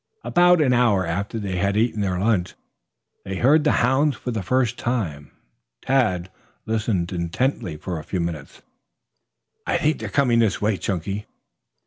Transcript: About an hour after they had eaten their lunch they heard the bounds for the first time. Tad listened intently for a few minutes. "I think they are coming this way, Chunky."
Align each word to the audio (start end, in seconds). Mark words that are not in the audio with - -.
About 0.23 0.61
an 0.63 0.73
hour 0.73 1.05
after 1.05 1.37
they 1.37 1.57
had 1.57 1.77
eaten 1.77 2.01
their 2.01 2.17
lunch 2.19 2.55
they 3.23 3.35
heard 3.35 3.63
the 3.63 3.69
bounds 3.69 4.17
for 4.17 4.31
the 4.31 4.41
first 4.41 4.79
time. 4.79 5.29
Tad 5.83 6.31
listened 6.65 7.11
intently 7.11 7.77
for 7.77 7.99
a 7.99 8.03
few 8.03 8.19
minutes. 8.19 8.63
"I 9.67 9.77
think 9.77 9.99
they 9.99 10.07
are 10.07 10.09
coming 10.09 10.39
this 10.39 10.59
way, 10.59 10.77
Chunky." 10.77 11.27